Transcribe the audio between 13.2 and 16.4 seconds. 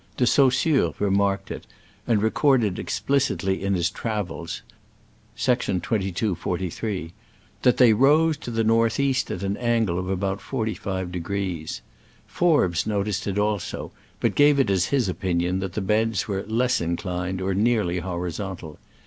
it also, but gave it as his opinion that the beds